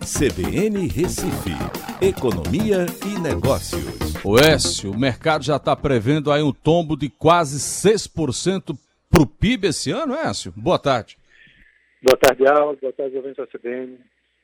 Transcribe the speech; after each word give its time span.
CBN 0.00 0.88
Recife, 0.88 1.52
Economia 2.00 2.86
e 3.04 3.20
Negócios. 3.20 3.84
O 4.24 4.38
Écio, 4.38 4.90
o 4.90 4.98
mercado 4.98 5.44
já 5.44 5.56
está 5.56 5.76
prevendo 5.76 6.32
aí 6.32 6.42
um 6.42 6.52
tombo 6.52 6.96
de 6.96 7.10
quase 7.10 7.58
6% 7.58 8.74
para 9.10 9.22
o 9.22 9.26
PIB 9.26 9.68
esse 9.68 9.90
ano, 9.90 10.14
Écio? 10.14 10.52
Boa 10.56 10.78
tarde. 10.78 11.18
Boa 12.02 12.16
tarde, 12.16 12.46
Aldo. 12.46 12.78
Boa 12.80 12.92
tarde, 12.94 13.14
ouvintes 13.14 13.36
da 13.36 13.46
CBN. 13.46 13.98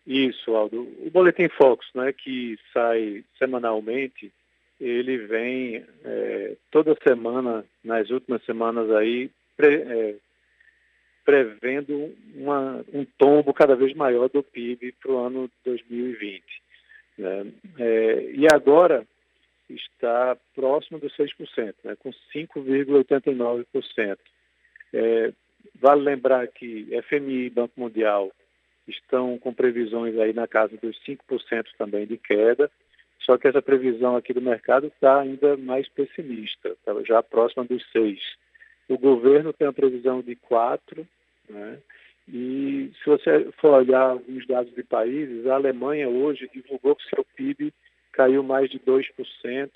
Isso, 0.07 0.55
Aldo. 0.55 0.83
O 1.05 1.11
Boletim 1.11 1.49
Focus, 1.49 1.89
né, 1.95 2.13
que 2.13 2.59
sai 2.75 3.25
semanalmente, 3.39 4.31
ele 4.79 5.17
vem 5.17 5.83
é, 6.05 6.55
toda 6.71 6.95
semana, 7.03 7.65
nas 7.83 8.11
últimas 8.11 8.45
semanas 8.45 8.91
aí, 8.91 9.31
pre, 9.57 9.75
é, 9.75 10.15
prevendo 11.27 12.15
uma, 12.37 12.85
um 12.95 13.05
tombo 13.19 13.53
cada 13.53 13.75
vez 13.75 13.93
maior 13.95 14.29
do 14.29 14.45
PIB 14.45 14.93
para 14.93 15.11
o 15.11 15.19
ano 15.19 15.51
2020. 15.65 16.43
Né? 17.19 17.53
É, 17.79 18.31
e 18.33 18.47
agora 18.47 19.05
está 19.69 20.37
próximo 20.55 21.01
dos 21.01 21.13
6%, 21.17 21.75
né? 21.83 21.97
com 21.97 22.11
5,89%. 22.33 24.19
É, 24.95 25.33
vale 25.75 26.03
lembrar 26.03 26.47
que 26.47 26.89
FMI 27.09 27.47
e 27.47 27.51
Banco 27.51 27.73
Mundial 27.77 28.31
estão 28.87 29.37
com 29.39 29.53
previsões 29.53 30.17
aí 30.19 30.33
na 30.33 30.47
casa 30.47 30.77
dos 30.81 30.97
5% 31.05 31.19
também 31.77 32.07
de 32.07 32.17
queda, 32.17 32.71
só 33.19 33.37
que 33.37 33.49
essa 33.49 33.61
previsão 33.61 34.15
aqui 34.15 34.33
do 34.33 34.41
mercado 34.41 34.87
está 34.87 35.19
ainda 35.21 35.57
mais 35.57 35.89
pessimista, 35.89 36.69
está 36.69 36.95
já 37.03 37.21
próxima 37.21 37.65
dos 37.65 37.83
6%. 37.93 38.17
O 38.89 38.99
governo 38.99 39.53
tem 39.53 39.67
uma 39.67 39.73
previsão 39.73 40.21
de 40.23 40.37
4%, 40.37 41.07
né? 41.49 41.79
E 42.29 42.91
se 42.99 43.07
você 43.07 43.53
for 43.61 43.75
olhar 43.75 44.11
alguns 44.11 44.47
dados 44.47 44.75
de 44.75 44.83
países, 44.83 45.47
a 45.47 45.55
Alemanha 45.55 46.09
hoje 46.09 46.51
divulgou 46.53 46.97
que 46.97 47.09
seu 47.09 47.25
PIB 47.37 47.73
caiu 48.13 48.43
mais 48.43 48.69
de 48.69 48.81
2%, 48.81 49.71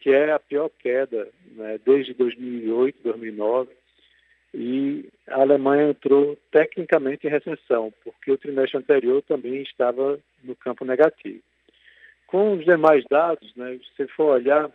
que 0.00 0.10
é 0.10 0.32
a 0.32 0.38
pior 0.38 0.68
queda 0.78 1.28
né, 1.52 1.78
desde 1.84 2.12
2008, 2.14 3.02
2009. 3.04 3.70
E 4.52 5.08
a 5.28 5.42
Alemanha 5.42 5.90
entrou 5.90 6.36
tecnicamente 6.50 7.26
em 7.26 7.30
recessão, 7.30 7.92
porque 8.02 8.32
o 8.32 8.38
trimestre 8.38 8.78
anterior 8.78 9.22
também 9.22 9.62
estava 9.62 10.18
no 10.42 10.56
campo 10.56 10.84
negativo. 10.84 11.40
Com 12.26 12.54
os 12.54 12.64
demais 12.64 13.04
dados, 13.08 13.54
né, 13.54 13.78
se 13.78 13.96
você 13.96 14.08
for 14.08 14.34
olhar, 14.34 14.68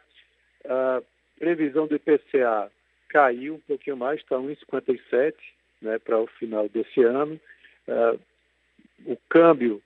a 0.64 1.02
previsão 1.38 1.88
do 1.88 1.96
IPCA 1.96 2.72
caiu 3.16 3.56
um 3.56 3.60
pouquinho 3.60 3.96
mais, 3.96 4.20
está 4.20 4.36
1,57, 4.36 5.34
né, 5.82 5.98
para 6.00 6.20
o 6.20 6.28
final 6.28 6.68
desse 6.68 7.02
ano. 7.02 7.40
Uh, 7.88 8.20
o 9.06 9.18
câmbio 9.30 9.82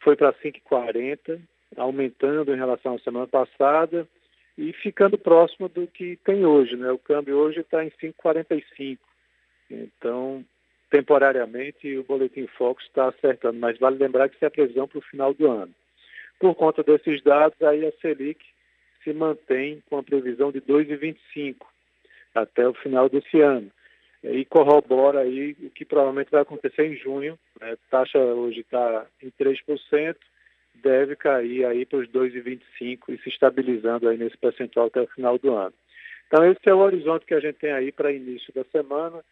foi 0.00 0.14
para 0.14 0.32
5,40, 0.34 1.40
aumentando 1.76 2.54
em 2.54 2.56
relação 2.56 2.94
à 2.94 2.98
semana 3.00 3.26
passada 3.26 4.06
e 4.56 4.72
ficando 4.72 5.18
próximo 5.18 5.68
do 5.68 5.88
que 5.88 6.20
tem 6.24 6.46
hoje. 6.46 6.76
Né? 6.76 6.88
O 6.92 6.98
câmbio 6.98 7.36
hoje 7.36 7.60
está 7.60 7.84
em 7.84 7.90
5,45. 7.90 8.98
Então, 9.68 10.44
temporariamente, 10.88 11.96
o 11.96 12.04
Boletim 12.04 12.46
Focus 12.46 12.86
está 12.86 13.08
acertando, 13.08 13.58
mas 13.58 13.76
vale 13.78 13.98
lembrar 13.98 14.28
que 14.28 14.36
isso 14.36 14.44
é 14.44 14.48
a 14.48 14.52
previsão 14.52 14.86
para 14.86 14.98
o 14.98 15.02
final 15.02 15.34
do 15.34 15.50
ano. 15.50 15.74
Por 16.38 16.54
conta 16.54 16.84
desses 16.84 17.20
dados, 17.24 17.60
aí 17.60 17.84
a 17.84 17.90
Selic 18.00 18.38
se 19.02 19.12
mantém 19.12 19.82
com 19.90 19.98
a 19.98 20.02
previsão 20.02 20.52
de 20.52 20.60
2,25 20.60 21.56
até 22.42 22.66
o 22.66 22.74
final 22.74 23.08
desse 23.08 23.40
ano 23.40 23.70
e 24.22 24.44
corrobora 24.44 25.20
aí 25.20 25.56
o 25.62 25.70
que 25.70 25.84
provavelmente 25.84 26.30
vai 26.30 26.42
acontecer 26.42 26.86
em 26.86 26.96
junho. 26.96 27.38
Né? 27.60 27.72
A 27.72 27.76
taxa 27.90 28.18
hoje 28.18 28.60
está 28.60 29.06
em 29.22 29.30
3%, 29.30 30.16
deve 30.74 31.16
cair 31.16 31.64
aí 31.64 31.86
para 31.86 31.98
os 31.98 32.08
2,25% 32.08 33.00
e 33.08 33.18
se 33.18 33.28
estabilizando 33.28 34.08
aí 34.08 34.16
nesse 34.16 34.36
percentual 34.36 34.86
até 34.86 35.00
o 35.00 35.06
final 35.08 35.38
do 35.38 35.54
ano. 35.54 35.74
Então 36.26 36.44
esse 36.44 36.68
é 36.68 36.74
o 36.74 36.78
horizonte 36.78 37.26
que 37.26 37.34
a 37.34 37.40
gente 37.40 37.56
tem 37.56 37.72
aí 37.72 37.90
para 37.90 38.12
início 38.12 38.52
da 38.52 38.64
semana. 38.64 39.24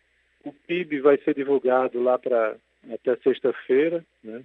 O 0.44 0.52
PIB 0.52 1.00
vai 1.00 1.19
ser 1.19 1.34
divulgado 1.34 2.02
lá 2.02 2.19
para 2.19 2.56
até 2.92 3.16
sexta-feira, 3.16 4.04
né? 4.22 4.42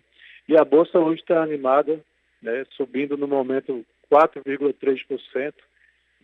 E 0.50 0.60
a 0.60 0.66
bolsa 0.66 1.00
hoje 1.00 1.22
está 1.22 1.42
animada, 1.42 2.02
né? 2.42 2.66
Subindo 2.72 3.16
no 3.16 3.28
momento 3.28 3.86
4,3%, 4.12 5.54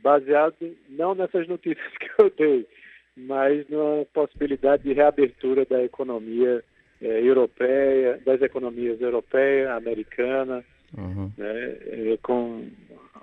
baseado 0.01 0.55
não 0.89 1.15
nessas 1.15 1.47
notícias 1.47 1.87
que 1.97 2.09
eu 2.17 2.31
dei, 2.37 2.67
mas 3.15 3.67
na 3.69 4.05
possibilidade 4.13 4.83
de 4.83 4.93
reabertura 4.93 5.65
da 5.65 5.83
economia 5.83 6.63
é, 7.01 7.21
europeia, 7.21 8.19
das 8.25 8.41
economias 8.41 9.01
europeia, 9.01 9.73
americana, 9.73 10.63
uhum. 10.97 11.31
né, 11.37 11.77
é, 11.85 12.17
com 12.21 12.67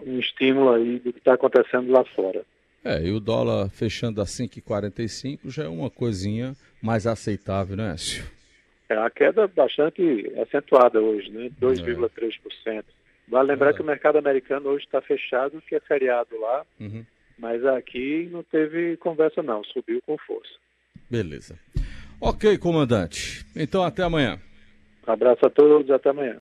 um 0.04 0.18
estímulo 0.18 0.72
aí 0.72 0.98
do 0.98 1.12
que 1.12 1.18
está 1.18 1.34
acontecendo 1.34 1.90
lá 1.90 2.04
fora. 2.04 2.44
É, 2.84 3.02
e 3.02 3.10
o 3.12 3.20
dólar 3.20 3.70
fechando 3.70 4.20
a 4.20 4.24
5,45 4.24 5.50
já 5.50 5.64
é 5.64 5.68
uma 5.68 5.88
coisinha 5.88 6.54
mais 6.82 7.06
aceitável, 7.06 7.76
né, 7.76 7.94
Écio? 7.94 8.24
É 8.88 8.96
a 8.96 9.08
queda 9.08 9.48
bastante 9.48 10.30
acentuada 10.38 11.00
hoje, 11.00 11.30
né? 11.30 11.50
2,3%. 11.58 12.40
É. 12.66 12.84
Vale 13.28 13.52
lembrar 13.52 13.70
é. 13.70 13.72
que 13.72 13.82
o 13.82 13.84
mercado 13.84 14.18
americano 14.18 14.68
hoje 14.70 14.84
está 14.84 15.00
fechado, 15.00 15.62
que 15.68 15.74
é 15.74 15.80
feriado 15.80 16.38
lá. 16.38 16.64
Uhum. 16.80 17.04
Mas 17.38 17.64
aqui 17.64 18.28
não 18.30 18.42
teve 18.42 18.96
conversa 18.98 19.42
não, 19.42 19.64
subiu 19.64 20.00
com 20.06 20.16
força. 20.18 20.52
Beleza. 21.10 21.58
Ok, 22.20 22.56
comandante. 22.58 23.44
Então 23.56 23.82
até 23.82 24.02
amanhã. 24.02 24.38
Um 25.06 25.12
abraço 25.12 25.44
a 25.44 25.50
todos, 25.50 25.90
até 25.90 26.10
amanhã. 26.10 26.32